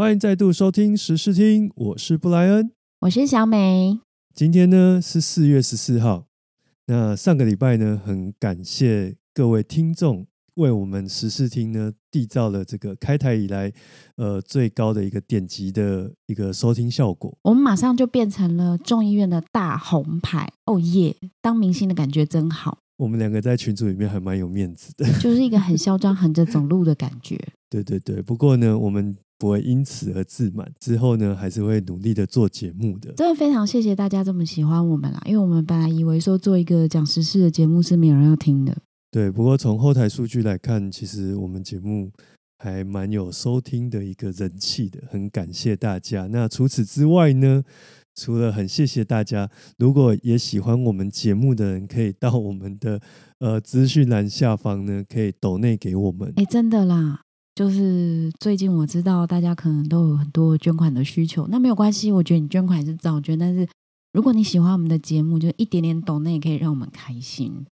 [0.00, 2.72] 欢迎再度收听时事听，我是布莱恩。
[3.00, 4.00] 我是小美。
[4.34, 6.24] 今天呢是四月十四号，
[6.86, 13.70] 那上个礼拜呢，很感谢各位听众为我们时事听呢缔造了这个开台以来
[14.16, 17.36] 呃最高的一个点击的一个收听效果。
[17.42, 21.14] 我们马上就变成了众议院的大红牌，哦耶！
[21.42, 27.38] 当明星的感觉真好，我们两个在群组里面还蛮有面子的，就是一个很嚣张、横着走路的感觉。
[27.68, 33.10] 对对对，不过呢，我们不会因此而自满，之后呢还是会努力的做节目的。
[33.14, 38.76] 真的非常谢谢大家这么喜欢我们啦，因为我们本来以为说做一个讲时事的节目是没有人要听的。
[39.10, 42.10] 对，不过从后台数据来看，其实我们节目
[42.58, 46.26] 还蛮有收听的一个人气的，很感谢大家。
[46.26, 47.64] 那除此之外呢，
[48.14, 53.00] 除了很谢谢大家，如果也喜欢我们节目的人，可以到我们的
[53.38, 56.30] 呃资讯栏下方呢，可以抖内给我们。
[56.36, 57.22] 哎，真的啦，
[57.60, 63.68] 就是最近我知道大家可能都有很多捐款的需求，那没有关系，我觉得你捐款也是照捐，但是
[64.14, 67.66] 如果你喜欢我们的节目，就一点点懂，那也可以让我们开心。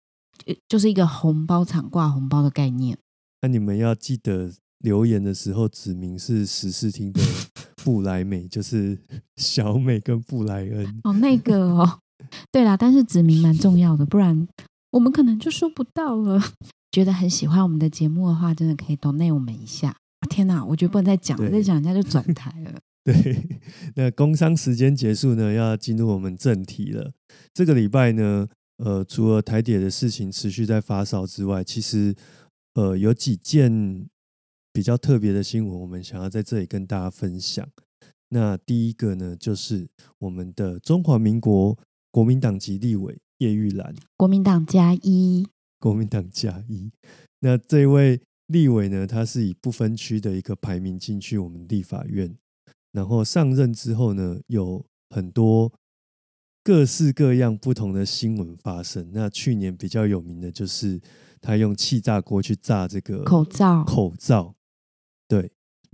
[0.43, 2.97] 就就是一个红包场挂红包的概念。
[3.43, 7.21] 那你们要记得留言的时候指明是十四厅的
[7.85, 8.99] 布莱美，就是
[9.37, 11.01] 小美跟布莱恩。
[11.05, 11.99] 哦，那个哦，
[12.51, 14.49] 对啦，但是指明蛮重要的，不然
[14.93, 16.41] 我们可能就收不到了。
[16.95, 19.97] 觉得很喜欢我们的节目的话，真的可以 donate 我们一下。
[20.31, 22.79] 天哪，我觉得不能再讲了，再讲人家就转台了。
[23.03, 23.59] 对，
[23.97, 27.13] 那工商时间结束呢，要进入我们正题了。
[27.53, 28.47] 这个礼拜呢。
[28.79, 32.13] 呃，除了台铁的事情持续在发烧之外，其实
[32.75, 34.09] 呃有几件
[34.73, 37.65] 比较特别的新闻，我们想要在这里跟大家分享。
[38.31, 41.79] 那第一个呢，就是我们的中华民国
[42.11, 45.47] 国民党籍立委叶玉兰，国民党加一，
[45.85, 46.91] 国民党加一。
[47.41, 52.35] 那这位立委呢，他是以不分区的一个排名进去我们立法院，
[52.93, 55.71] 然后上任之后呢，有很多。
[56.67, 59.11] 各式各样不同的新闻发生。
[59.13, 60.99] 那去年比较有名的就是
[61.39, 63.85] 他用气炸锅去炸这个口罩。
[63.85, 64.54] 口罩，对。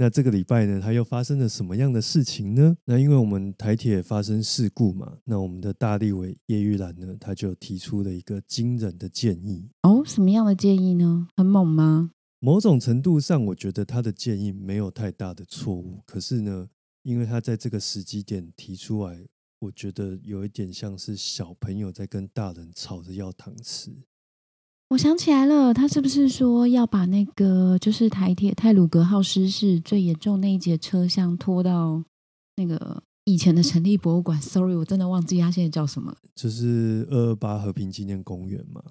[0.00, 2.74] 那这个礼拜呢，他又发生了什么样的事情呢？
[2.86, 9.68] 那因为我们台铁发生事故嘛，那我们的大立委叶玉兰呢，他就提出了一个惊人的建议。
[9.82, 11.28] 哦，什么样的建议呢？
[11.36, 12.12] 很猛吗？
[12.38, 16.00] 某种程度上，我觉得他的建议没有太大的错误。
[16.06, 16.70] 可是呢，
[17.02, 19.26] 因为他在这个时机点提出来。
[19.58, 23.92] 我觉得有一点像是小朋友在跟大人吵着要糖吃。
[24.90, 32.02] 我想起来了，他是不是说要把那个就是台铁泰鲁格号失事最严重那一节车厢拖到
[32.56, 36.18] 那个以前的成立博物馆？Sorry，我真的忘记他现在叫什么了。
[36.34, 38.82] 就是二二八和平纪念公园嘛？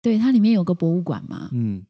[0.00, 1.50] 对，它里面有个博物馆嘛？
[1.52, 1.84] 嗯，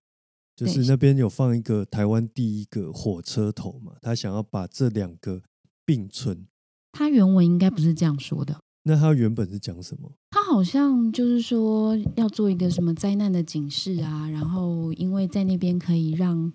[0.56, 3.92] 就是那边有放一个台湾第一个火车头嘛？
[4.00, 5.42] 他想要把这两个
[5.84, 6.46] 并存。
[6.92, 8.58] 他原文应该不是这样说的。
[8.84, 10.10] 那他原本是讲什么？
[10.48, 16.52] 好像就是说要做一个什么灾难的警示啊，然后因为在那边可以让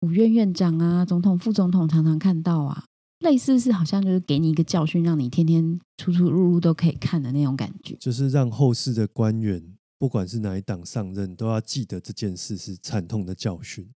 [0.00, 2.84] 五院院长啊、总统、副总统常常看到啊，
[3.20, 7.96] 类似是好像就是给你一个教训，让你天天出出入入都可以看的那种感觉。
[8.00, 9.62] 就是让后世的官员，
[9.98, 13.88] 不管是哪一党上任，都要记得这件事是惨痛的教训。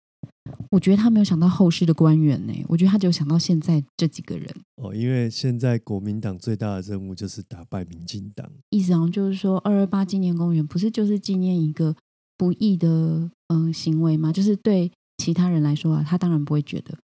[0.71, 11.94] 我觉得他没有想到后世的官员呢，我觉得他只有想到现在这几个人哦，因为现在国民党最大的任务就是打败民进党，意思上就是说二二八纪念公园不是就是纪念一个
[12.37, 14.33] 不义的嗯行为吗？
[14.33, 16.97] 就是对其他人来说啊，他当然不会觉得。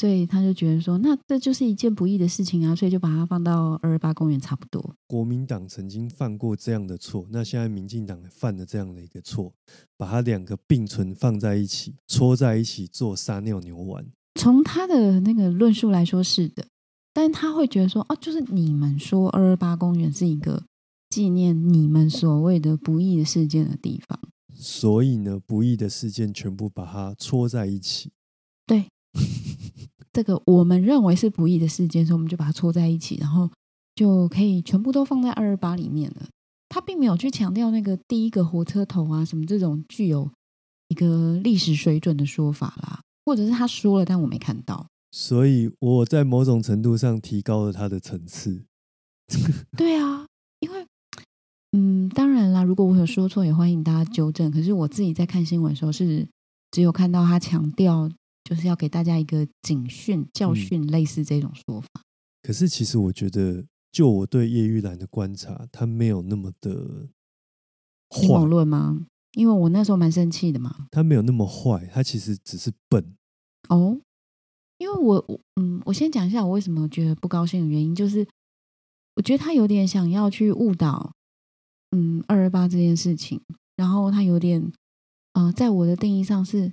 [0.00, 4.94] 所以他就觉得说，那这就是一件不易的事情啊，所以就把它放到二二八公园差不多。
[5.06, 9.52] 国民党曾经犯过这样的错，那现在民进党犯了这样的一个错，
[9.98, 14.06] 把它两个并存放在一起，搓在一起做撒尿牛丸。
[14.36, 16.66] 从他的那个论述来说是的，
[17.12, 20.62] 但他会觉得说，哦，就是你们说二二八公园是一个
[21.10, 24.18] 纪念你们所谓的不易的事件的地方，
[24.54, 28.10] 所以呢，不易的事件全部把它搓在一起。
[28.66, 28.86] 对。
[30.12, 33.48] 这个我们认为是不易的事件，所以我们就把它搓在一起，然后
[33.94, 36.26] 就可以全部都放在二二八里面了。
[36.68, 40.30] 他并没有去强调那个第一个火车头啊什么这种具有
[40.88, 44.86] 一个历史水准的说法啦，或者是他说了，但我没看到。
[45.12, 48.64] 所以我在某种程度上提高了他的层次。
[49.76, 50.26] 对啊，
[50.58, 50.86] 因为
[51.72, 54.50] 嗯，当然啦，如果我有说错，也欢迎大家纠正。
[54.50, 56.28] 可是我自己在看新闻的时候，是
[56.72, 58.10] 只有看到他强调。
[58.50, 61.86] 就是要给大家一个警训、教训，类似这种说法。
[62.42, 67.08] 可是，其实我觉得，就我对叶玉兰的观察，她没有那么的
[68.20, 69.06] 阴谋论吗？
[69.34, 70.88] 因为我那时候蛮生气的嘛。
[70.90, 73.14] 她没有那么坏，她其实只是笨。
[73.68, 74.00] 哦，
[74.78, 78.26] 因为我我嗯，我先讲一下我为什么觉得不高兴的原因，就是
[79.14, 81.12] 我觉得他有点想要去误导，
[81.92, 83.40] 嗯，二二八这件事情，
[83.76, 84.72] 然后他有点，
[85.34, 86.72] 呃，在我的定义上是，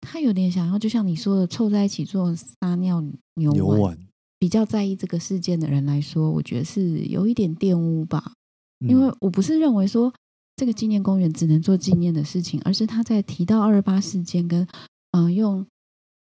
[0.00, 3.00] 他有点想要，就像你说的，凑在一起做撒尿
[3.34, 3.98] 牛牛丸。
[4.38, 8.32] 比较在意这个事件的人来说，我觉得是有一点玷污吧。
[8.78, 10.10] 因嗯为我不是认为说
[10.56, 14.66] 这个纪念公园只能做纪念的事情，而是他在提到二二八事件跟
[15.12, 15.66] 呃用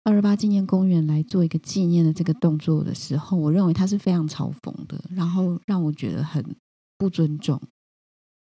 [0.03, 6.45] 二二八纪念公园来做一个纪念的这个动作的时候，我认为他是非常嘲讽的，然后让我觉得很
[6.99, 7.61] 不尊重，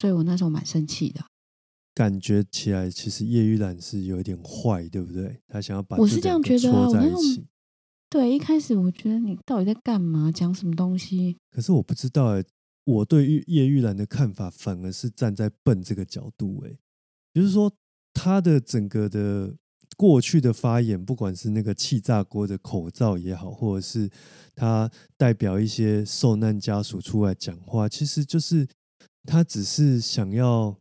[0.00, 1.24] 所以我那时候蛮生气的。
[1.94, 5.41] 感觉起来其实叶玉兰是有一点坏，对不对？
[5.49, 7.47] 他想要把我是这样觉得啊我那种在一起。
[8.09, 11.39] 对，一开始我觉得你到底在干嘛，讲什么东西？
[11.50, 12.44] 可是我不知道哎、
[12.85, 16.77] 我对于叶玉兰的看法反而是站在笨这个角度哎、
[17.33, 17.73] 就是说
[18.12, 19.55] 他的整个的
[19.97, 24.11] 过去的发言，不管是那个气炸锅的口罩也好，或者是
[24.55, 28.67] 他代表一些受难家属出来讲话，其实就是
[29.25, 30.77] 他只是想要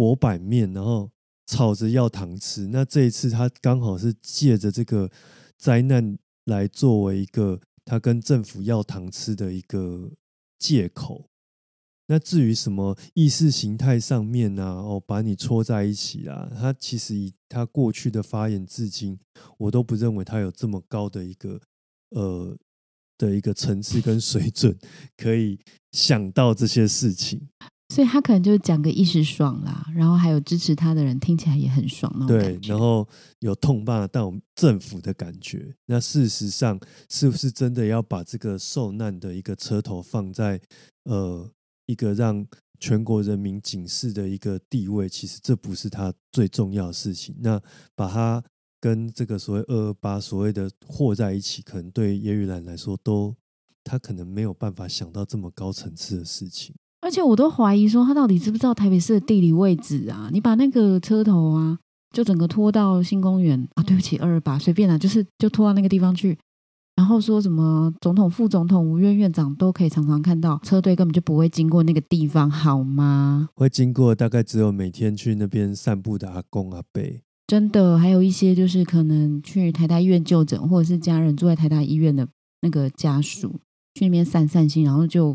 [0.00, 1.10] 博版面，然后
[1.46, 2.68] 吵着要糖吃。
[2.68, 5.10] 那这一次他刚好是借着这个
[5.58, 6.16] 灾难
[6.46, 10.10] 来作为一个他跟政府要糖吃的一个
[10.58, 11.28] 借口。
[12.06, 19.18] 那至于什么意识形态上面啊，哦，把你戳在一起啊，他其实以他过去的发言至今，
[19.58, 21.60] 我都不认为他有这么高的一个
[22.08, 22.56] 呃
[23.18, 24.74] 的一个层次跟水准，
[25.18, 25.60] 可以
[25.92, 27.50] 想到这些事情。
[27.90, 32.58] 所以他可能就讲个一时爽啦，然后还有支持他的人听起来也很爽那种对。
[32.62, 33.06] 然后
[33.40, 35.74] 有痛骂到政府的感觉。
[35.86, 36.78] 那事实上，
[37.08, 40.60] 是不是真的要把这个受难的一个车头放在
[41.02, 41.50] 呃
[41.86, 42.46] 一个让
[42.78, 45.08] 全国人民警示的一个地位？
[45.08, 47.34] 其实这不是他最重要的事情。
[47.40, 47.60] 那
[47.96, 48.42] 把它
[48.80, 53.34] 跟这个所谓二二八所谓的和在一起，可能对叶玉兰来说都。
[53.82, 56.74] 他可能没有办法想到这么高层次的事情。
[57.00, 60.28] 而且我都怀疑说他到底知不知道台北市的地理位置啊？
[60.32, 61.78] 你把那个车头啊，
[62.14, 66.38] 就整个拖到新公园啊，对不起，二二八随便啦，就是就拖到那个地方去。
[66.96, 73.48] 然后说什么总统、副总统、无院院长都可以常常看到车队，根本就不会经过那个地方，好吗？
[73.54, 77.02] 会经过大概只有每天去那边散步的阿公阿伯。
[77.46, 82.28] 真的，还有一些就是可能去台大医院就诊，或者是家人住在台大医院的
[82.60, 83.58] 那个家属
[83.94, 85.34] 去那边散散心，然后就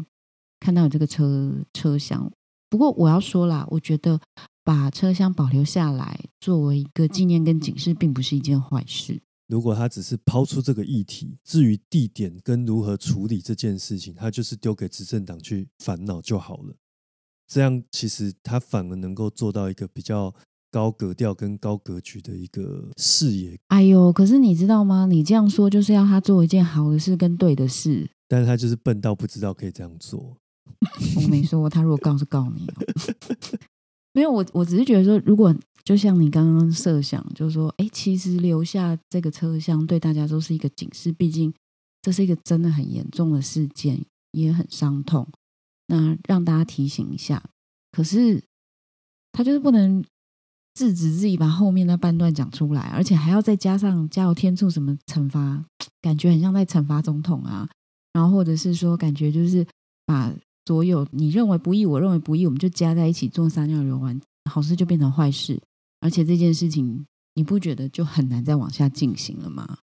[0.59, 2.31] 看到有这个车车厢。
[2.69, 4.19] 不过我要说啦，我觉得
[4.63, 9.21] 把车厢保留下来作为一个纪念跟警示，并不是一件坏事。
[9.47, 16.75] 如果他只是抛出这个议题，至于地点跟如何处理这件事情，他就是丢给执政党去烦恼就好了。
[17.47, 20.33] 这样其实他反而能够做到一个比较
[20.71, 25.05] 高格调跟高格局的一个视野，哎呦，可是你知道吗？
[25.05, 28.09] 你这样说就是要他做一件好的事跟对的事。
[28.27, 30.35] 但是他就是笨到不知道可以这样做。
[31.15, 32.67] 我没说，他如果告是告你。
[34.13, 35.53] 没有，我我只是觉得说，如果
[35.83, 41.53] 就像你刚刚设想，就是说，哎，其实留下这个车厢对大家都是一个警示，毕竟
[42.01, 45.27] 这是一个真的很严重的事件，也很伤痛。
[45.87, 47.43] 那让大家提醒一下，
[47.91, 48.41] 可是
[49.31, 50.03] 他就是不能
[50.73, 55.63] 制止自己把后面那半段讲出来，而且还要再加上加油添醋什么惩罚，
[56.01, 57.69] 感觉很像在惩罚总统啊。
[58.13, 59.67] 然后或者是说，感觉就是
[60.05, 60.33] 把
[60.65, 64.19] 所有你认为不易，我认为不易，我们就加在一起做撒尿流丸，
[64.49, 65.61] 好事就变成坏事，
[66.01, 67.05] 而且这件事情
[67.35, 69.79] 你不觉得就很难再往下进行了吗？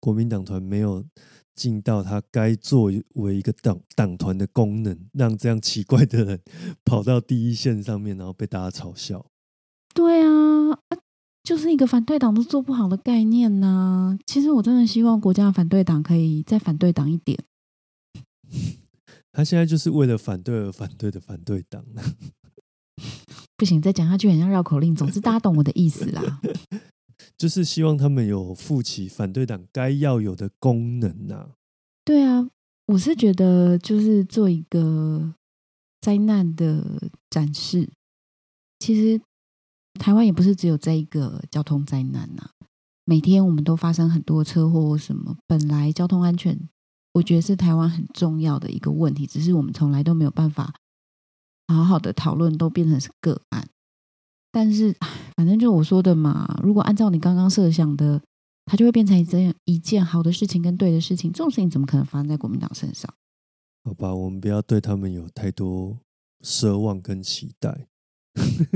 [0.00, 1.04] 国民党团没有
[1.54, 6.40] 尽到他该作为一个党党团的功能，让这样奇怪的人
[6.84, 9.26] 跑到第一线上面，然后被大家嘲笑。
[9.92, 10.98] 对啊，啊
[11.42, 17.38] 就是一个反对党都做不好的概念呐、其实我真的希望国家的反对党可以再反对党一点。
[19.38, 21.84] 他现在就是为了反对而反对的反对党。
[23.56, 24.92] 不行，再讲下去很像绕口令。
[24.96, 26.40] 总之，大家懂我的意思啦。
[27.38, 31.50] 就是希望他们有负起反对党该要有的功能呐、
[32.04, 32.48] 对啊，
[32.86, 35.32] 我是觉得就是做一个
[36.00, 37.88] 灾难的展示。
[38.80, 39.20] 其实
[40.00, 42.50] 台湾也不是只有这一个交通灾难呐、
[43.04, 45.36] 每天我们都发生很多车祸或什么。
[45.46, 46.58] 本来交通安全，
[47.12, 50.74] 我觉得是台湾很重要的一个问题，只是我们从来都没有办法
[51.66, 53.68] 好好的讨论，都变成是个案。
[54.50, 54.96] 但是，
[55.36, 58.20] 反正就我说的嘛，如果按照你刚刚设想的，
[58.64, 61.30] 它就会变成一件一件好的事情跟对的事情。
[61.32, 63.12] 这种事情怎么可能发生在国民党身上？
[63.84, 65.98] 好吧，我们不要对他们有太多
[66.42, 67.86] 奢望跟期待。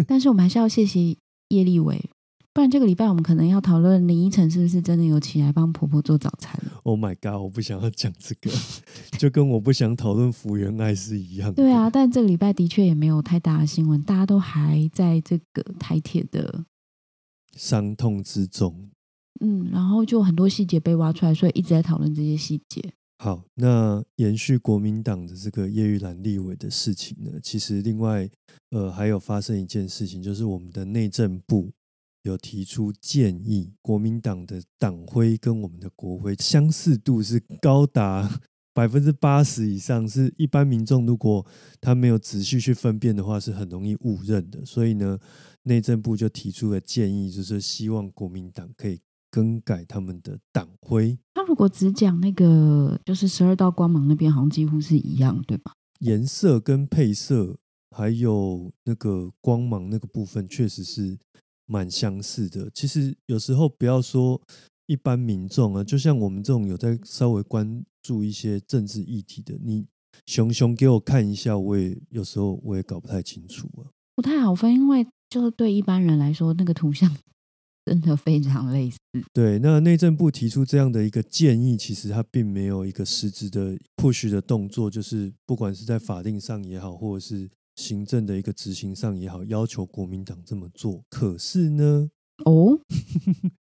[0.07, 1.17] 但是我们还是要谢谢
[1.49, 2.11] 叶立伟
[2.55, 6.61] 不然这个礼拜我们可能要讨论林依晨是不是真的有起来帮婆婆做早餐。
[6.83, 7.41] Oh my god！
[7.41, 8.51] 我不想要讲这个，
[9.19, 11.55] 就跟我不想讨论福原爱是一样的。
[11.55, 16.65] 对啊，但这个礼拜的确也没有太大的新闻，大家都还在这个台铁的
[17.57, 18.91] 伤痛之中。
[19.41, 22.93] 嗯，然后就很多细节被挖出来，所以一直在讨论这些细节。
[23.19, 28.29] 好，那延续国民党的这个叶玉兰立委的事情呢，其实另外
[28.71, 31.71] 呃还有发生一件事情，就是我们的内政部
[32.23, 38.41] 有提出建议，国民党的党徽跟我们的国徽相似度是高达
[38.75, 41.45] 百分之八十以上，是一般民众如果
[41.81, 44.65] 他没有仔细去分辨的话，是很容易误认的。
[44.65, 45.19] 所以呢，
[45.65, 49.01] 内政部就提出了建议，就是希望国民党可以
[49.31, 51.19] 更改他们的党徽。
[51.35, 55.73] 他如果只讲那个就是十二道光芒那边，好像几乎是一样，对吧？
[55.99, 57.59] 颜色跟配色，
[57.91, 61.19] 还有那个光芒那个部分，确实是
[61.67, 62.71] 蛮相似的。
[62.75, 64.41] 其实有时候不要说
[64.87, 69.87] 一般民众啊，就像我们这种有在稍微关注一些政治议题的，你
[70.27, 73.89] 熊熊给我看一下，我也有时候我也搞不太清楚啊。
[74.15, 77.11] 不太好分，因为就是对一般人来说，那个图像
[77.87, 78.99] 真的非常类似。
[79.33, 91.05] 对，那内政部提出这样的一个建议，其实它并没有一个实质的 push 的动作，就是不管是在法定上也好，或者是行政的一个执行上也好，要求国民党这么做。
[91.09, 92.11] 可是呢，
[92.45, 92.79] 哦，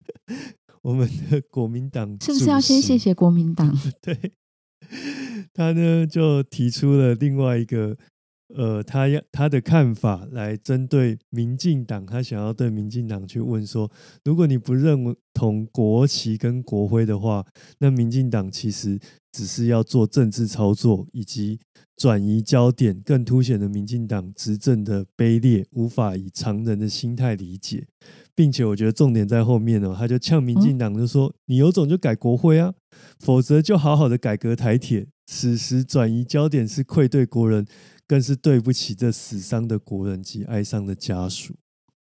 [0.84, 3.76] 我们的国民党是不是要先谢谢国民党？
[4.02, 4.34] 对，
[5.54, 7.98] 他呢就提出了另外一个
[8.54, 13.92] 呃，他要他的看法来针对民进党，他想要对民进党去问说，
[14.24, 17.46] 如果你不认同国旗跟国徽的话，
[17.80, 19.00] 那民进党其实
[19.32, 21.60] 只是要做政治操作以及
[21.98, 27.88] 转移焦点，更凸显了民进党执政的卑劣，无法以常人的心态理解。
[28.36, 32.74] 并且我觉得重点在后面哦，他就呛民进党，就说、你有种就改国徽啊，
[33.20, 35.08] 否则就好好的改革台铁。
[35.26, 37.66] 此时转移焦点是愧对国人，
[38.08, 41.56] 更是对不起这死伤的国人及哀伤的家属。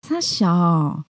[0.01, 1.05] 他小，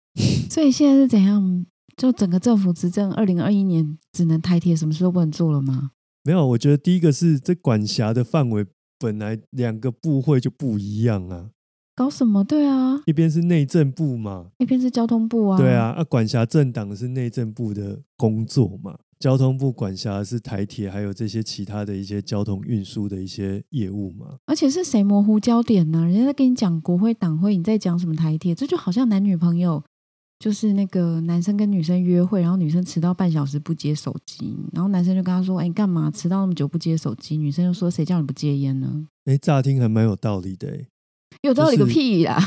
[0.51, 1.67] 所以现在是怎样？
[1.97, 5.91] 就整个政府执政，二零二一年只能台铁，什么事都不能做了吗？
[6.25, 8.65] 没有，我觉得第一个是这管辖的范围
[8.99, 11.51] 本来两个部会就不一样啊，
[11.95, 12.43] 搞什么？
[12.43, 24.39] 对啊，一边是内政部嘛，一边是交通部啊，对啊，啊管辖政党的是内政部的工作嘛，交通部管辖的是台铁，还有这些其他的一些交通运输的一些业务嘛。
[24.47, 26.05] 而且是谁模糊焦点呢？
[26.07, 28.55] 人家在跟你讲国会党会，你在讲什么台铁？
[28.55, 29.85] 这就好像男女朋友，
[30.39, 40.87] 就是那个男生跟女生约会，然后女生迟到半小时不接手机，然后男生就跟他说：“哎，你干嘛迟到那么久不接手机？”女生就说：“谁叫你不戒烟呢哎，乍听还蛮有道理的哎。？”
[41.43, 42.39] 有道理个就是屁啦！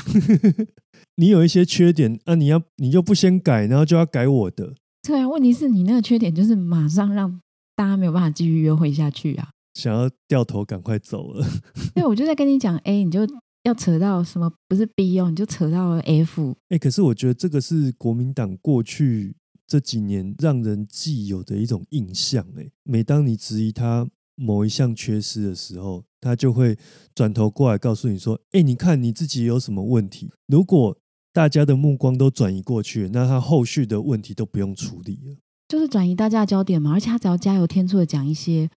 [1.18, 7.42] 你有一些缺点啊，你要你就不先改，然后就要改我的，对啊，问题是你那个缺点就是马上让
[7.76, 9.50] 大家没有办法继续约会下去啊。
[9.74, 11.46] 想要掉头赶快走了。
[11.94, 13.28] 对，我就在跟你讲 A，你就
[13.64, 16.56] 要扯到什么不是 B 哦，你就扯到了 F。
[16.70, 19.36] 哎，可是我觉得这个是国民党过去
[19.68, 22.46] 这几年让人既有的一种印象。
[22.56, 26.78] 哎，每当你质疑他某一项缺失的时候，他就会
[27.14, 30.98] 转头过来告诉你说：“哎，你看你自己有什么问题？”如果
[31.34, 35.36] 大家的目光都转移过去，那他后续的问题都不用处理了。
[35.68, 38.70] 就是转移大家的焦点嘛，而且他只要加油添醋的讲一些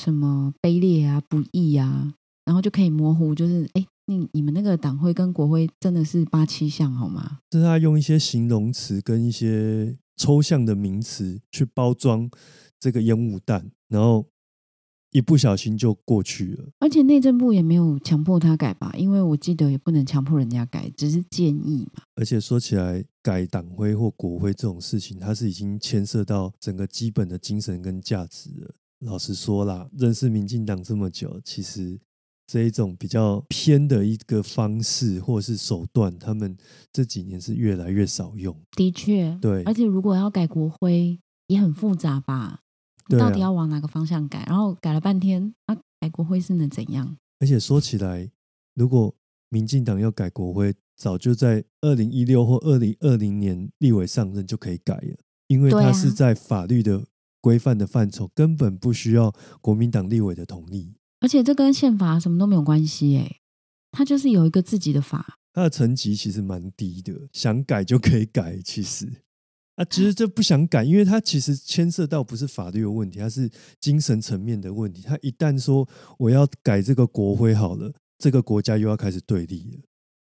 [0.00, 7.40] 什么卑劣啊、不义啊，然后就可以模糊，就是哎，你你们那个党徽跟国徽真的是八七像好吗？
[7.50, 12.30] 就是他用一些形容词跟一些抽象的名词去包装
[12.78, 14.24] 这个烟雾弹，然后
[15.14, 16.68] 一不小心就过去了。
[16.80, 22.02] 而且内政部也没有强迫他改吧，因为我记得也不能强迫人家改，只是建议嘛。
[22.16, 28.74] 而且说起来，改党徽或国徽这种事情，它是已经牵涉到整个基本的精神跟价值了。
[29.06, 32.00] 老实说啦，认识民进党这么久，其实
[32.48, 36.56] 这一种比较偏的一个方式或是手段，他们
[36.92, 38.56] 这几年是越来越少用。
[38.72, 42.62] 的确，对而且如果要改国徽，也很复杂吧？
[43.18, 44.44] 到底要往哪个方向改？
[44.46, 47.16] 然后改了半天，啊，改国徽是能怎样？
[47.40, 48.30] 而且说起来，
[48.74, 49.14] 如果
[49.48, 55.16] 民进党要改国徽，早就在二零一六或二零二零年立委上任就可以改了，
[55.48, 57.04] 因为它是在法律的
[57.40, 60.94] 规范的范畴，根本不需要国民党立委的同意。
[61.20, 63.40] 而且这跟宪法什么都没有关系诶，
[63.90, 65.38] 它就是有一个自己的法。
[65.52, 68.58] 它的层级其实蛮低的，想改就可以改。
[68.64, 69.23] 其实
[69.76, 73.50] 啊，其实这不想改，因为它其实牵涉到不是法律的问题，它是
[73.80, 75.02] 精神层面的问题。
[75.02, 75.88] 他一旦说
[76.18, 79.80] 我要改这个国徽好了，这个国家又要开始对立了。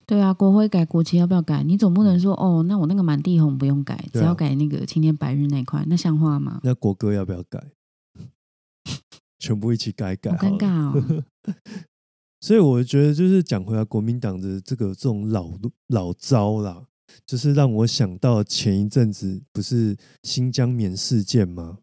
[0.06, 1.62] 对啊，国徽改国旗要不要改？
[1.62, 6.60] 你总不能说哦，那我那个满地红不用改，只要改那个青天白日那一块，那像话吗？
[6.62, 7.62] 那国歌要不要改？
[9.38, 11.24] 全部一起改改好尴尬哦。
[12.40, 15.52] 所以我觉得，就是讲回来，国民党的这个这种老
[15.88, 16.86] 老招啦，
[17.26, 21.78] 就是让我想到前一阵子不是新疆棉事件吗？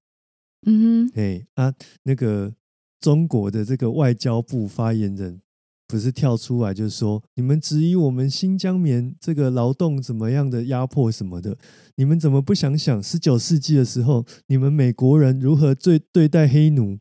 [0.68, 2.54] 嗯哼，哎啊，那个
[3.00, 5.42] 中国的这个外交部发言人
[5.88, 11.56] 不是跳出来就说，你们质疑我们新疆棉这个劳动怎么样的压迫什么的，
[11.98, 16.98] 你们怎么不想想十九世纪的时候，你们美国人如何对对待黑奴，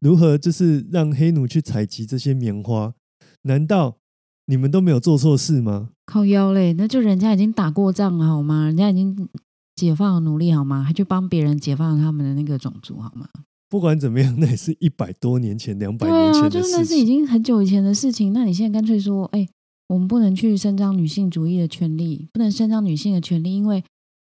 [0.00, 2.94] 如何就是让黑奴去采集这些棉花？
[3.42, 3.98] 难道
[4.46, 5.90] 你们都没有做错事吗？
[6.08, 8.64] 靠腰嘞，那就人家已经打过仗了好吗？
[8.64, 9.28] 人家已经
[9.76, 10.82] 解放了奴隶好吗？
[10.82, 13.28] 还去帮别人解放了他们的那个种族好吗？
[13.68, 16.96] 不管怎么样，那也是一百多年前、两百对啊，年前的就是那事情。
[16.96, 18.32] 是已经很久以前的事情。
[18.32, 19.46] 那你现在干脆说，哎、
[19.88, 23.84] 我们不能去伸张女性主义的权利，不能伸张女性的权利，因为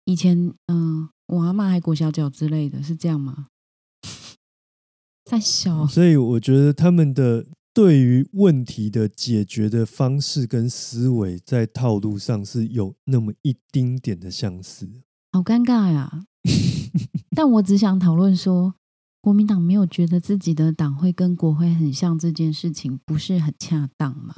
[0.04, 3.48] 以前，嗯、我阿妈还裹小脚之类的，是这样吗？
[5.24, 14.90] 太小，所以我觉得他们的对于问题的解决的方式跟思维，在套路上是有那么一丁点的相似。
[15.32, 16.26] 好尴尬呀！
[17.34, 18.76] 但我只想讨论说，
[19.22, 24.36] 国民党没有觉得自己的党会跟国会很像这件事情，不是很恰当吗？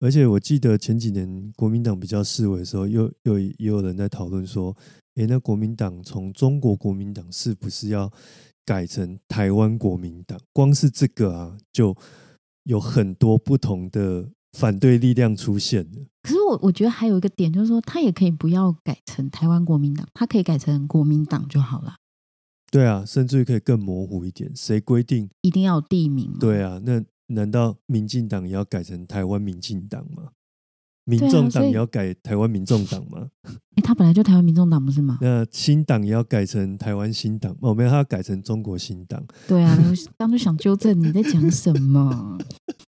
[0.00, 4.76] 而且我记得前几年国民党比较示威的时候，又又也有人在讨论说，
[5.14, 8.10] 诶，那国民党从中国国民党是不是要
[8.64, 10.40] 改成台湾国民党？
[10.52, 11.96] 光是这个啊，就
[12.64, 16.00] 有很多不同的反对力量出现的。
[16.22, 21.96] 可是我我觉得还有一个点，就是说他也可以不要改成台湾国民党，他可以改成国民党就好了，
[22.70, 26.32] 对啊，甚至于可以更模糊一点，谁规定一定要有地名。
[26.38, 30.21] 对啊，那难道民进党也要改成台湾民进党吗？
[31.04, 33.28] 民众党也要改台湾民众党吗？
[33.74, 35.18] 诶他本来就台湾民众党不是吗？
[35.20, 37.56] 那新党也要改成台湾新党？
[37.60, 39.24] 哦，没有，他要改成中国新党。
[39.48, 42.38] 对啊，我刚就想纠正你在讲什么，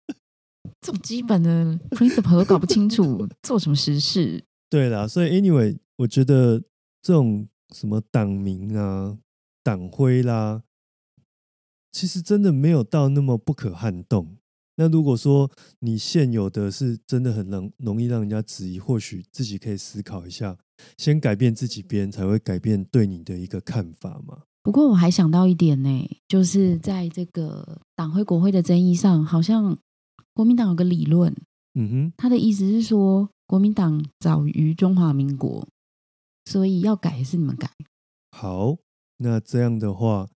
[0.82, 4.44] 这种基本的 principle 都搞不清楚，做什么实事？
[4.68, 6.60] 对啦，所以 anyway，我觉得
[7.00, 9.16] 这种什么党名啊、
[9.62, 10.62] 党徽啦，
[11.92, 14.36] 其实真的没有到那么不可撼动。
[14.76, 20.56] 那如果说你现有的是真的很容容易让人家质疑，或许自己可以思考一下，
[20.96, 24.42] 先改变自己，别人才会改变对你的一个看法嘛。
[24.62, 29.76] 不过我还想到一点呢，就是在这个党徽国徽的争议上，好像
[30.32, 31.34] 国民党有个理论，
[31.74, 35.68] 嗯哼，他的意思是说，国民党早于中华民国，
[36.46, 37.70] 所以要改也是你们改。
[38.30, 38.78] 好，
[39.18, 40.30] 那这样的话，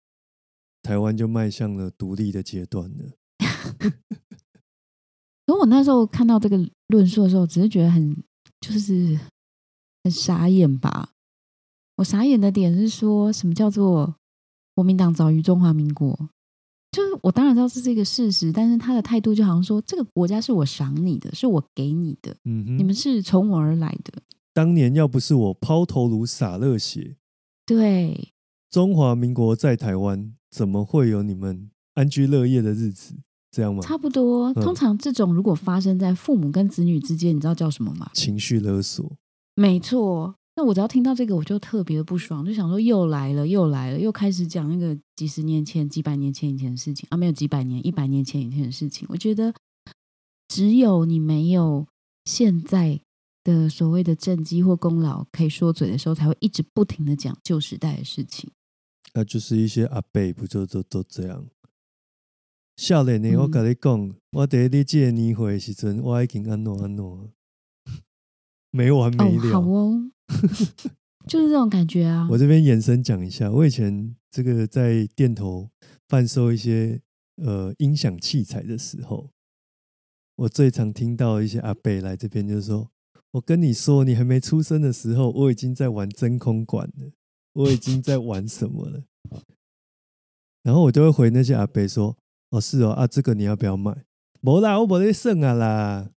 [0.83, 3.13] 台湾就迈向了独立的阶段了。
[5.47, 8.17] 可我那时候看到这个论述的时候，只是觉得很
[8.61, 9.19] 就是
[10.03, 11.11] 很傻眼吧。
[11.97, 14.17] 我傻眼的点是说什么叫做
[14.75, 16.29] 国民党早于中华民国？
[16.93, 24.23] 就是我当然知道这是一个事实，但是他的态度就好像说这个国家是我赏你的，是我给你的，嗯哼，你们是从我而来的。
[24.55, 27.17] 当年要不是我抛头颅洒热血，
[27.67, 28.33] 对，
[28.71, 33.17] 中华民国在台湾，怎么会有你们安居乐业的日子？
[33.57, 33.81] 这样吗？
[33.81, 34.53] 差不多。
[34.53, 38.11] 嗯通常这种如果发生在父母跟子女之间，你知道叫什么吗？
[38.13, 39.11] 情绪勒索，
[39.55, 40.35] 没错。
[40.57, 49.07] 那我只要听到这个，我就特别的不爽，就想说又来了，又来了，又开始讲那个几十年前、几百年前以前的事情啊，没有几百年、一百年前以前的事情。
[49.11, 49.55] 我觉得
[50.49, 51.87] 只有你没有
[52.27, 53.01] 现在
[53.43, 58.51] 的所谓的政绩或功劳可以说嘴的时候，才会一直不停的讲旧时代的事情。
[59.15, 61.45] 那就是一些阿贝不就都都这样。
[62.77, 67.31] 少年呢，嗯我跟你讲，我伫你这个年会的时阵，我已经安诺安诺，
[68.71, 69.53] 没完没哦，了。
[69.53, 70.11] 好哦，
[71.27, 72.29] 就是这种感觉啊。
[72.31, 75.71] 我这边延伸讲一下，我以前这个在店头
[76.09, 77.01] 贩售一些
[77.37, 79.31] 呃音响器材的时候，
[80.37, 82.91] 我最常听到一些阿伯来这边，就是说
[83.33, 87.11] ：“我跟你说，你还没出生的时候，我已经在玩真空管了，
[87.55, 89.05] 我已经在玩什么了。”
[90.63, 92.19] 然后我就会回那些阿伯说
[92.51, 94.05] ：“哦，是哦，啊，这个你要不要买？
[94.41, 96.11] 没啦，我没得剩啊啦。”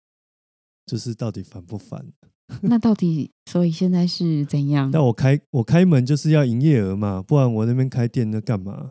[0.87, 2.07] 就是到底烦不烦？
[2.63, 4.91] 那到底，所以现在是怎样？
[4.93, 8.91] 那我开我开门就是要营业额嘛，不然我那边开店那干嘛？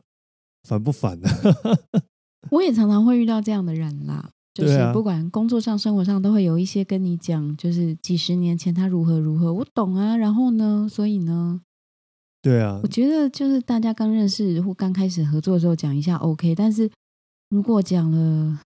[0.67, 1.31] 烦不烦啊？
[2.51, 10.17] 我也常常会遇到这样的人啦，就是不管工作上、生活上，都会有一些跟你讲，就是几十年前他如何如何，我懂啊。
[10.17, 11.61] 然后呢，所以呢，
[12.41, 16.91] 对啊我，觉得就是大家刚认识或刚开始合作的时候讲一下 OK，但是
[17.55, 18.59] 如果讲了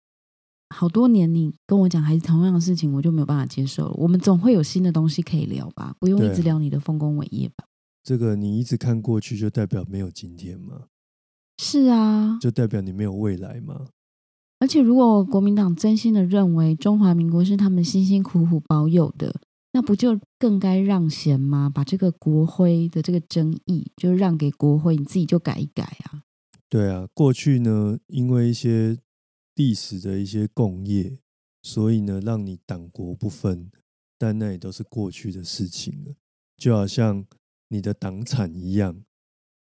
[0.70, 3.94] 好多年你跟我讲还是同样的事情，我就没有办法接受了。
[3.94, 7.66] 我们总会有新的东西可以聊吧，不用一直聊你的丰功伟业吧？
[8.04, 10.86] 这个你一直看过去，就代表没有今天吗？
[11.60, 13.86] 是啊，就代表你没有未来吗？
[14.58, 19.40] 而且如果国民党真心的认为中华民国是他们辛辛苦苦保有的，
[19.74, 21.70] 那不就更该让贤吗？
[21.72, 26.24] 把这个国徽的这个争议就让给国徽，你自己就改一改啊。
[26.70, 28.98] 对啊，过去呢，因为一些
[29.56, 31.18] 历史的一些共业，
[31.64, 33.72] 所以呢，让你党国不分，
[34.18, 36.14] 但那也都是过去的事情了。
[36.58, 37.26] 就好像
[37.70, 39.02] 你的党产一样，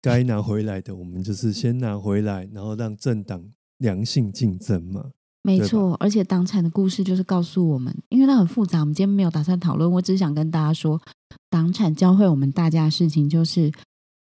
[0.03, 5.13] 该拿回来的，我们就是先拿回来，然后让政党良性竞争嘛。
[5.43, 9.89] 没错，而且党产的故事就是告诉我们，因为它很复杂，我们今天没有打算讨论。
[9.93, 11.01] 我只想跟大家说，
[11.49, 13.71] 党产教会我们大家的事情就是，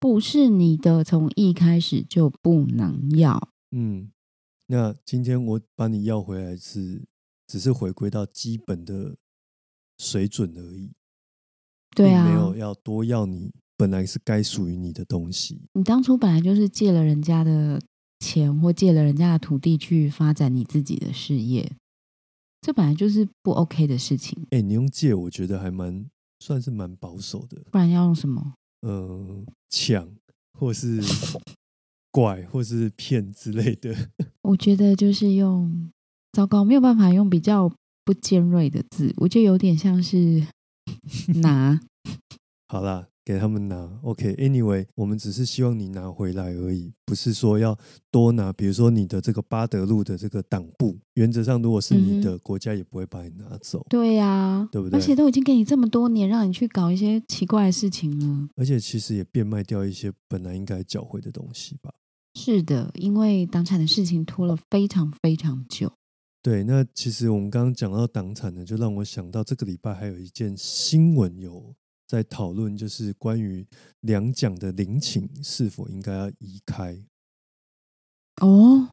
[0.01, 3.51] 不是你的，从一开始就不能要。
[3.71, 4.11] 嗯，
[4.67, 7.05] 那今天我把你要回来是，
[7.47, 9.17] 只是回归到基本的
[9.99, 10.91] 水准而已，
[11.95, 15.69] 对啊，没有要多要你本来是该属于你的东西。
[15.75, 17.79] 你当初本来就是借了人家的
[18.21, 21.71] 钱或借了人家的土地去发展你自己的事业，
[22.63, 24.47] 这本来就是不 OK 的事情。
[24.51, 26.09] 哎、你用借，我觉得还蛮
[26.39, 27.63] 算是蛮保守的。
[27.71, 28.55] 不然要用什么？
[28.81, 30.09] 呃，抢
[30.59, 31.01] 或是
[32.11, 33.95] 拐或是骗之类的。
[34.43, 35.91] 我觉得就是用
[36.33, 37.71] 糟糕，没有办法用比较
[38.05, 40.47] 不尖锐的字，我觉得有点像是
[41.41, 41.81] 拿。
[42.69, 44.01] 好啦，给他们拿。
[44.03, 47.79] OK，Anyway，、我们只是希望你拿回来而已，不是说要
[48.11, 48.53] 多拿。
[48.53, 53.87] 比如说你的这个巴德路的这个党部，原则上如果是你的，国家也不会把你拿走。
[53.89, 58.49] 对呀、对不对而且都已经给你这么多年，让你去搞一些奇怪的事情了。
[58.57, 61.93] 而且其实也变卖掉一些本来应该缴回的东西吧。
[62.35, 65.93] 是的，因为党产的事情拖了非常非常久。
[66.43, 71.75] 对，那其实我们刚刚讲到党产呢，就让我想到这个礼拜还有一件新闻有
[72.11, 73.65] 在讨论，就是关于
[74.01, 77.05] 两蒋的陵寝是否应该要移开。
[78.41, 78.89] 哦，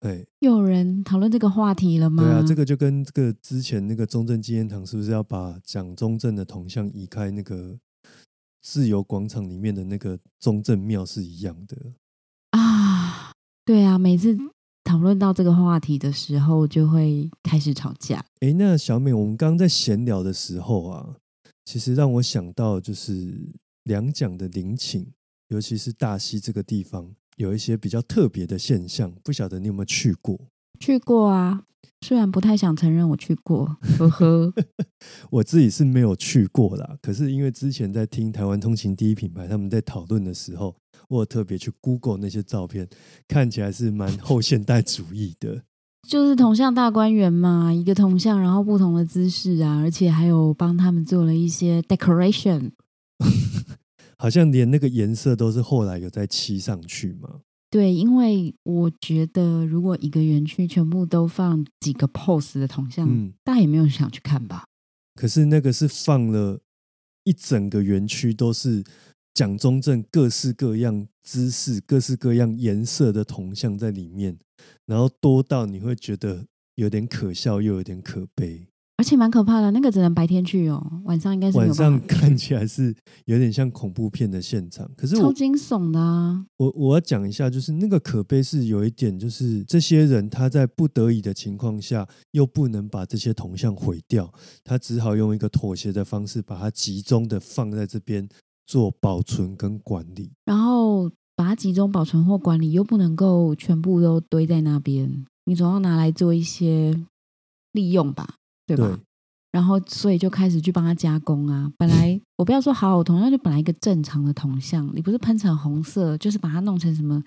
[0.00, 2.22] 哎，有人讨论这个话题了吗？
[2.22, 7.78] 对啊，这个就跟这个之前那个中正纪念堂是不是要把蒋中正的铜像移开那个
[8.62, 11.76] 自由广场里面的那个中正庙是一样的？
[12.52, 13.32] 啊，
[13.66, 14.34] 对啊，每次
[14.82, 18.24] 讨论到这个话题的时候，就会开始吵架。
[18.40, 21.16] 哎，那小美，我们刚刚在闲聊的时候啊，
[21.66, 23.38] 其实让我想到就是
[23.82, 25.04] 两蒋的陵寝，
[25.48, 30.38] 尤其是大溪这个地方，有一些比较特别的现象，不晓得你有没有去过？
[30.78, 31.64] 去过啊，
[32.02, 34.54] 虽然不太想承认我去过，呵呵。
[35.30, 40.76] 我自己是没有去过啦，可是因为之前在听台湾通勤第一品牌他们在讨论的时候，
[41.08, 42.88] 我有特别去 Google 那些照片，
[43.26, 45.64] 看起来是蛮后现代主义的。
[46.08, 52.70] 就是铜像大观园嘛，一个铜像，然后不同的姿势啊，而且还有帮他们做了一些 decoration。
[54.18, 57.40] 好像连那个颜色都是后来有再漆上去嘛。
[57.68, 64.64] 对，因为我觉得如果一个园区全部都放几个 pose 的铜像，嗯，大家也没有人想去看吧？
[65.14, 66.60] 可是那个是放了
[67.24, 68.84] 一整个园区都是
[69.36, 74.38] 蒋中正各式各样姿势、各式各样颜色的铜像在里面，
[74.86, 76.46] 然后多到你会觉得
[76.76, 78.66] 有点可笑，又有点可悲。
[78.98, 81.74] 而且蛮可怕的，那个只能白天去哦，晚上应该是晚。
[81.74, 82.96] 上看起来是
[83.26, 86.46] 有点像恐怖片的现场，可是超我惊悚的啊！
[86.56, 94.32] 我我要讲一下，就是那个可悲是有一点，就是这些人他在不得已的情况下，又不能把这些铜像毁掉，
[94.64, 98.26] 他只好用一个妥协的方式，把它集中的放在这边
[98.66, 100.30] 做保存跟管理。
[100.44, 106.98] 然后把它集中保存或管理，又不能够全部都堆在那边，你总要拿来做一些
[107.72, 108.86] 利用吧，对吧？
[108.88, 109.00] 对
[109.52, 111.72] 然后，所以就开始去帮他加工啊。
[111.78, 117.22] 本来 我不要说好好铜像，就本来一个正常的铜像，你不是喷成红色，就是把它弄成什么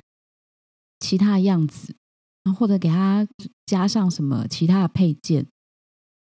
[1.00, 1.96] 其他的样子，
[2.44, 3.28] 然后或者给它
[3.66, 5.48] 加上什么其他的配件。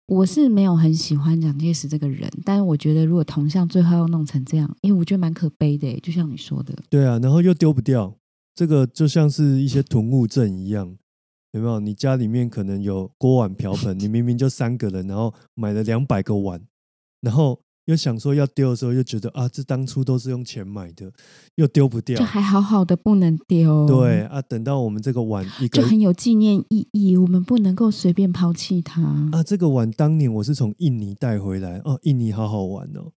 [0.08, 8.16] 我是没有很喜欢蒋介石这个人，但是我觉得如果铜像最后要弄成这样，因为我觉得蛮可悲的，就像你说的，对啊，然后又丢不掉，
[8.54, 10.96] 这个就像是一些囤物症一样，
[11.54, 11.80] 有没有？
[11.80, 16.62] 你家里面可能有锅碗瓢盆，你明明就三个人，然后买了两百个碗，
[17.22, 21.12] 然后又想说要丢的时候，又觉得啊，这当初都是用钱买的，
[21.56, 22.26] 又丢不掉就。
[22.26, 29.02] 还好好的不能丢，对，啊，等到我们这个碗一个就很有纪念意义，我们不能够随便抛弃它。
[29.32, 33.12] 啊，这个碗当年我是从印尼带回来哦，印尼好好玩哦。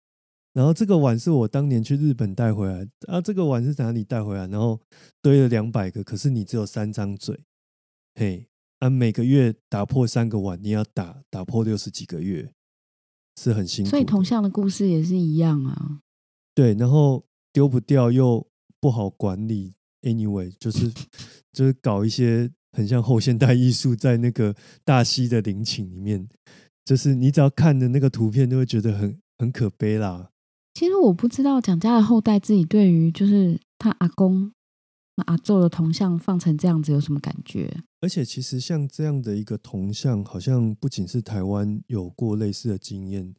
[0.52, 4.46] 然后这个碗是我当年去日本带回来啊，这个碗是哪里带回来？
[4.48, 4.81] 然后
[5.22, 7.38] 堆了两百个，可是你只有三张嘴，
[8.16, 8.48] 嘿，
[8.81, 12.52] 啊，每个月打破三个碗，你要打打破六十几个月，
[13.38, 13.90] 是很辛苦。
[13.90, 16.01] 所以铜像的故事也是一样啊。
[16.55, 18.44] 对，然后丢不掉又
[18.81, 20.92] 不好管理，anyway，就是
[21.53, 26.29] 就是搞一些很像后现代艺术，在那个大溪的陵寝里面，
[26.85, 30.31] 就是你只要看的那个图片，就会觉得很很可悲啦。
[30.74, 34.53] 其实我不知道蒋家的后代自己对于就是他阿公、
[35.26, 37.74] 阿祖的铜像放成这样子有什么感觉。
[38.00, 43.35] 而且其实像这样的一个铜像，好像不仅是台湾有过类似的经验，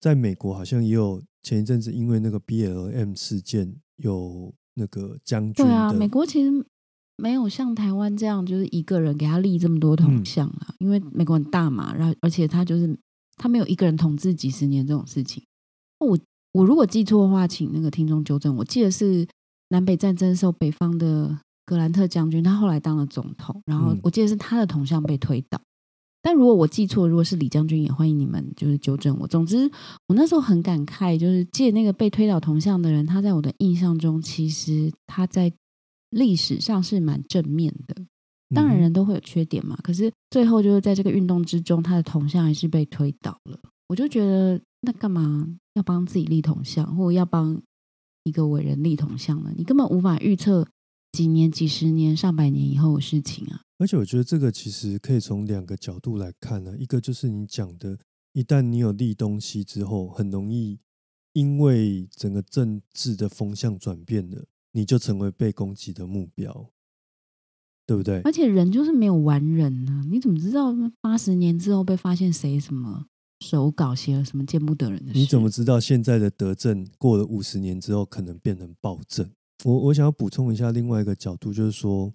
[0.00, 6.50] 在美国好像也有前一阵子因为那个 BLM 事件有那个将军对啊，美国其实
[7.16, 12.98] 没有像台湾这样，就是一个人给他立这么多铜嗯像啊，因为美国很大嘛，然后而且他就是
[13.36, 15.44] 他没有一个人统治几十年这种事情。
[15.98, 16.18] 我
[16.52, 18.56] 我如果记错的话，请那个听众纠正。
[18.56, 19.26] 我记得是
[19.70, 25.60] 南北战争的时候，北方的格兰特将军，他后来当了总统，然后嗯我记得是他的铜像被推倒。
[26.22, 29.26] 但如果我记错，如果是李将军，也欢迎你们就是纠正我。
[29.26, 29.70] 总之，
[30.06, 35.50] 我那时候很感慨，就是借那个被推倒铜像的人，他在我的印象中，其实他在
[36.10, 37.96] 历史上是蛮正面的。
[38.54, 39.78] 当然，人都会有缺点嘛。
[39.82, 43.58] 可是最后就是在这个运动之中，他的铜像还是被推倒了。
[43.88, 47.62] 我就觉得，那干嘛要帮自己立铜像，或者要帮
[48.24, 49.52] 一个伟人立铜像了？
[49.56, 50.66] 你根本无法预测
[51.12, 53.62] 几年、几十年、上百年以后的事情啊。
[53.78, 57.98] 而且我觉得这个其实可以从两个角度来看呢、一个就是你讲的，
[58.32, 60.78] 一旦你有立东西之后，很容易
[61.32, 66.70] 因为整个政治的风向转变了，你就成为被攻击的目标，
[67.86, 68.20] 对不对？
[68.20, 73.06] 而且人就是没有完人呢、你怎么知道八十年之后被发现谁什么
[73.40, 75.18] 手稿写了什么见不得人的事？
[75.18, 79.28] 你怎么知道现在的德政过了五十年之后可能变成暴政？
[79.64, 82.12] 我我想要补充一下另外一个角度，就是说，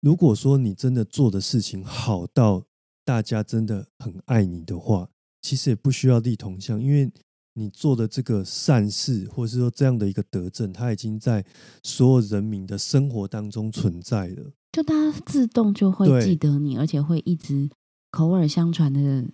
[0.00, 2.64] 如果说你真的做的事情好到
[3.04, 5.08] 大家真的很爱你的话，
[5.42, 7.10] 其实也不需要立铜像，因为
[7.54, 11.44] 你做的这个善事，或是说这样的一个德政，它已经在
[11.82, 14.52] 所有人民的生活当中存在了。
[14.72, 17.70] 就大家自动就会对记得你，而且会一直
[18.10, 19.28] 口耳相传的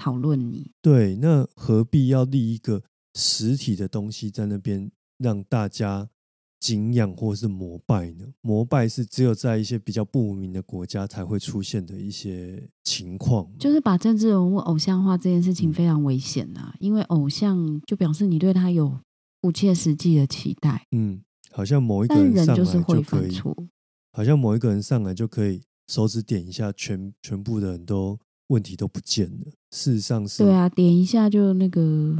[0.00, 0.70] 讨论你。
[0.80, 2.82] 对，那何必要立一个
[3.14, 6.08] 实体的东西在那边让大家
[6.58, 8.24] 敬仰或是膜拜呢？
[8.40, 13.46] 膜拜是只有在一些比较不文明的国家才会出现的一些情况。
[13.58, 18.98] 就是把政治人物偶像化这件事情嗯非常危险啊，因为偶像就表示你对他有
[19.42, 23.56] 不切实际的期待，嗯，好像某一个人上来人就是会就可以，犯错。
[24.12, 29.52] 好像某一个人上来就可以手指点一下，全全部的人都问题都不见了。
[29.70, 32.16] 事实上是，对啊，点一下就那个，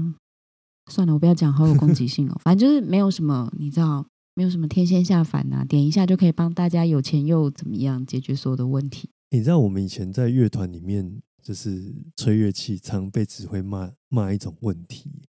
[0.90, 2.38] 算了，我不要讲好有攻击性哦。
[2.44, 9.10] 反正就是没有什么，你知道，没有什么天仙下凡呐、点一下就可以帮大家有钱又怎么样解决所有的问题。
[9.30, 15.22] 你知道我们以前在乐团里面，就是吹乐器，常被指挥骂骂一种问题。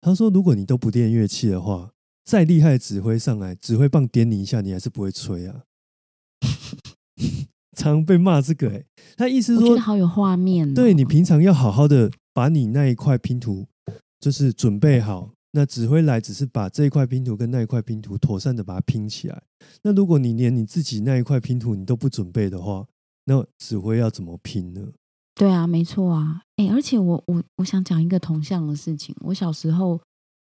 [0.00, 1.92] 他说，如果你都不练乐器的话，
[2.24, 5.62] 再厉害的指挥上来，指挥棒点你一下，你还是不会吹啊。
[7.76, 8.84] 常被骂这个、欸，
[9.16, 10.72] 他意思是说我觉得，好有画面、哦。
[10.74, 13.66] 对你平常要好好的把你那一块拼图
[14.18, 19.42] 就是准备好，那指挥来只是把这一块拼图跟那一块拼图妥善的把它拼起来。
[19.82, 22.86] 那如果你连你自己那一块拼图你都不准备的话，
[23.26, 24.80] 那指挥要怎么拼呢？
[25.34, 26.40] 对啊，没错啊。
[26.56, 29.14] 哎，而且我我我想讲一个同向的事情。
[29.20, 30.00] 我小时候，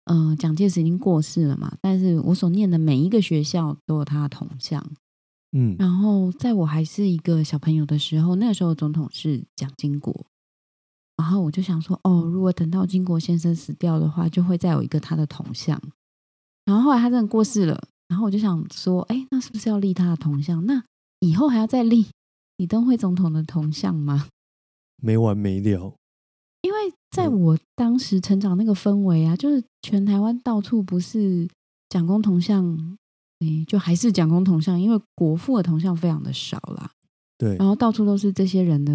[0.06, 4.82] 嗯、蒋介石已经过世了嘛，但是我所念的每一个学校都有他的铜像。
[5.52, 10.26] 嗯然后在我还是一个小朋友的时候，那个时候总统是蒋经国，
[11.16, 15.82] 然后我就想说，哦，如果等到经国先生死掉的话，就会再有一个他的铜像。
[16.66, 20.66] 然后后来他真的过世了，然后我就想说，哎，那是不是要立他的铜像？
[20.66, 20.84] 那
[21.20, 22.08] 以后还要再立
[22.58, 24.28] 李登辉总统的铜像吗？
[25.02, 25.94] 没完没了。
[26.62, 31.48] 因为在嗯我当时成长那个氛围啊，就是全台湾到处不是
[31.88, 32.98] 蒋公铜像，
[33.40, 36.92] 诶，就还是蒋公铜像，因为国父的铜像非常的少啦。
[37.38, 38.94] 对然，后到处都是这些人的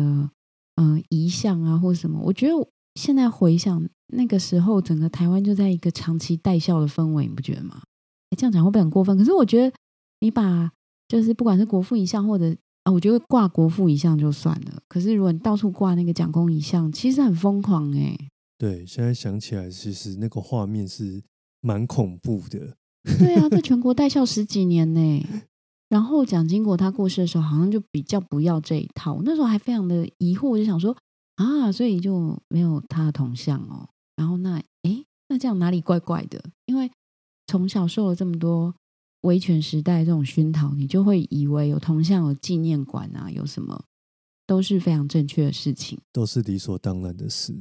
[0.77, 2.21] 嗯、呃遗像啊或什么。
[2.21, 2.55] 我觉得
[2.97, 7.83] 现在回想那个时候，整个台湾就在一个长期带笑的氛围，你不觉得吗？
[8.31, 9.17] 诶这样讲会不会很过分？
[9.17, 9.77] 可是我觉得
[10.21, 10.71] 你把
[11.07, 14.83] 就是不管是国父遗像或者啊，我觉得挂国父遗像就算了。
[14.89, 18.19] 可是如果你到处挂那个蒋公遗像，其实很疯狂哎、
[18.59, 21.23] 对，现在想起来，其实那个画面是
[21.61, 22.77] 蛮恐怖的。
[23.19, 25.27] 对啊，在全国带校十几年呢。
[25.89, 29.13] 然后蒋经国他过世的时候，好像就比较不要这一套。
[29.13, 30.97] 我那时候还非常的疑惑，我就想说
[31.35, 33.89] 啊，所以就没有他的铜像哦。
[34.17, 36.43] 然后那诶，那这样哪里怪怪的？
[36.65, 36.91] 因为
[37.47, 38.75] 从小受了这么多
[39.23, 43.85] 威权时代这种熏陶，你就会以为有铜像、有纪念馆啊，有什么
[44.47, 45.99] 都是非常正确的事情。
[46.11, 47.55] 都是理所当然的事。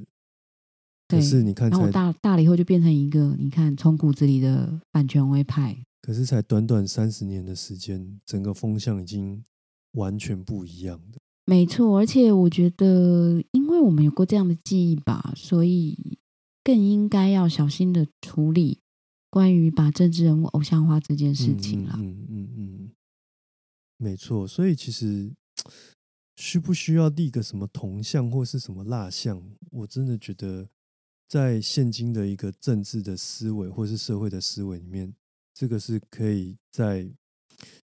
[1.11, 5.77] 对可是你看才，然后我大大了以后就变成一个，你看从骨子里的反权威派。
[6.01, 9.43] 可是才短短三十年的时间，整个风向已经
[9.91, 11.19] 完全不一样的。
[11.45, 16.17] 没错，而且我觉得，因为我们有过这样的记忆吧，所以
[16.63, 18.79] 更应该要小心的处理
[19.29, 21.95] 关于把政治人物偶像化这件事情啦。
[21.97, 22.91] 嗯嗯嗯嗯嗯，
[23.97, 24.47] 没错。
[24.47, 25.31] 所以其实
[26.35, 30.69] 需不需要立个什么铜像或是什么蜡像，我真的觉得
[31.31, 35.15] 在现今的一个政治的思维或是社会的思维里面，
[35.53, 37.09] 这个是可以在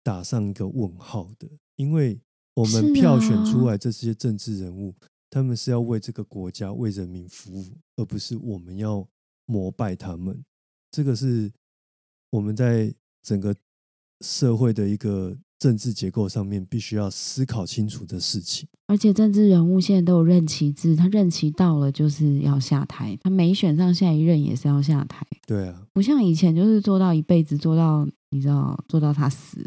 [0.03, 2.19] 打上一个问号的，因为
[2.53, 4.93] 我们票选出啊来这些政治人物，
[5.29, 9.07] 他们是要为这个国家、为人民服务，而不是我们要
[9.45, 10.43] 膜拜他们。
[10.91, 11.49] 这个是
[12.31, 13.55] 我们在整个
[14.19, 18.67] 社会的一个政治结构上面必须要思考清楚的事情。
[18.89, 29.61] 而且政治人物现在都有任期制，他任期到了就是要下台，他没选上下一任也是要下台，对啊，不像以前就是做到一辈子，做到你知道做到他死，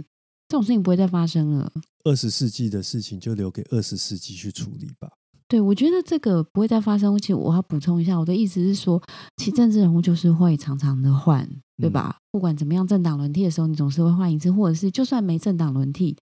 [0.49, 1.73] 这种事情不会再发生了。
[2.03, 5.09] 二十世纪的事情就留给二十世纪去处理吧。
[5.47, 7.17] 对，我觉得这个不会再发生。
[7.19, 9.01] 其实我要补充一下，我的意思是说，
[9.37, 12.17] 其实政治人物就是会常常的换，对嗯吧？
[12.33, 16.17] 不管怎么样，政党轮替的时候，你总是会换一次，或者是就算没政党轮替，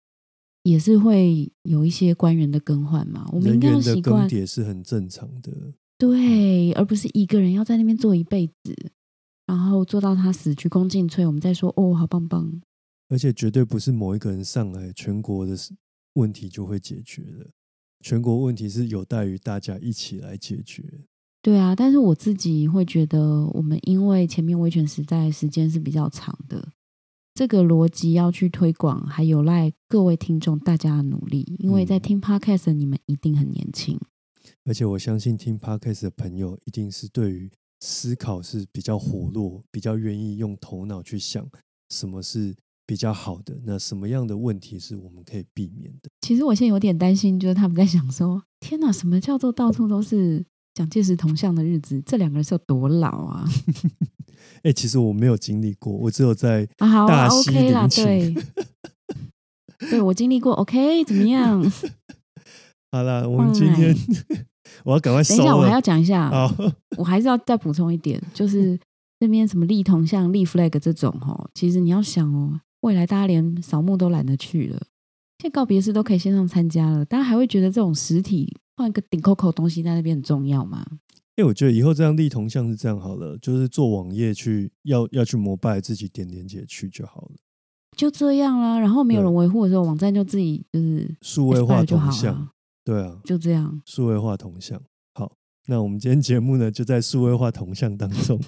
[0.63, 3.29] 也是会有一些官员的更换嘛。
[3.33, 5.53] 我们应该的习惯更迭是很正常的。
[5.99, 8.75] 对，而不是一个人要在那边做一辈子，
[9.47, 12.61] 然后做到他死，鞠躬尽瘁，我们再说哦，好棒棒。
[13.09, 15.75] 而且绝对不是某一个人上来，全国的事
[16.15, 17.51] 问题就会解决的。
[18.03, 20.83] 全国问题是有待于大家一起来解决。
[21.43, 26.67] 对啊，但是我自己会觉得，我们因为前面威权时代时间是比较长的，
[27.41, 31.55] 这个逻辑要去推广，还有赖各位听众大家的努力。
[31.59, 33.99] 因为在嗯听 podcast 的你们一定很年轻，
[34.67, 37.51] 而且我相信听 podcast 的朋友一定是对于
[37.81, 41.49] 思考是比较活络，比较愿意用头脑去想
[41.89, 46.11] 什么是比较好的，那什么样的问题是我们可以避免的。
[46.21, 52.03] 其实我现在有点担心，就是他们在想说：天哪，什么叫做到处都是蒋介石铜像的日子？
[52.05, 53.49] 这两个人是有多老啊？
[54.63, 58.35] 哎、其实我没有经历过，我只有在大溪，OK 啦，陵寝对，
[59.91, 61.63] 对我经历过，OK，怎么样？
[62.93, 63.95] 好了，我们今天
[64.85, 65.23] 我要赶快。
[65.23, 66.31] 等一下，我还要讲一下，
[66.99, 68.79] 我还是要再补充一点，就是
[69.21, 74.77] 那边什么立铜像、立 flag 这种哦，其实你要想哦，未来大家连扫墓都懒得去了，
[75.39, 80.85] 现在告别式都可以线上参加了，大家还会觉得这种实体换一个顶 Coco 东西在那边很重要吗？
[81.37, 87.37] 因为我觉得以后这样立铜像是这样好了，就是做网页去要要去膜拜，自己点连接去就好了。
[87.97, 92.49] 就这样啦，然后没有人维护的时候，网站就自己就是数位化铜像，，
[92.85, 93.81] 对啊，就这样。
[93.85, 94.81] 数位化铜像。
[95.15, 95.33] 好，
[95.67, 98.41] 那我们今天节目呢，就在数位化铜像当中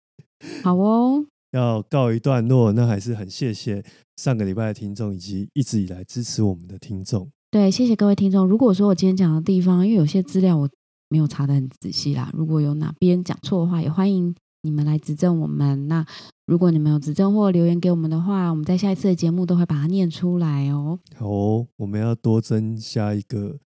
[0.62, 2.72] 好哦，要告一段落。
[2.72, 3.84] 那还是很谢谢
[4.16, 7.30] 上个礼拜的听众，以及一直以来支持我们的听众。
[7.50, 8.46] 对，谢谢各位听众。
[8.46, 10.68] 如果说我今天讲的地方，因为有些资料我
[11.08, 15.88] 没有查的很仔细啦，如果有哪边讲错的话，也欢迎你们来指正我们。
[15.88, 16.04] 那
[16.46, 20.98] 如果你们有指正或留言给我们的话，我们在下一次的节目都会把它念出来哦。
[21.16, 23.58] 好哦，我们要多增加一个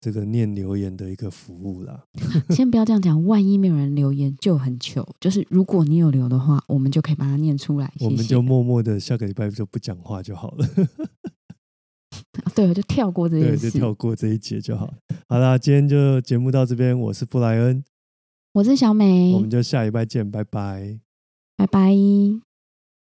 [0.00, 2.04] 这个念留言的一个服务啦。
[2.50, 5.06] 先不要这样讲，万一没有人留言就很糗。
[5.20, 7.92] 就是如果你有留的话，我们就可以把它念出来。
[8.00, 10.66] 我们就默默的下个礼拜就不讲话就好了。
[12.54, 13.70] 对，就跳过这对，件事。
[13.70, 14.92] 就跳过这一节就好。
[15.28, 17.82] 好啦，今天就节目到这边，我是布莱恩，
[18.52, 20.98] 我是小美我，们就下礼拜见，拜拜。
[21.56, 22.47] 拜拜。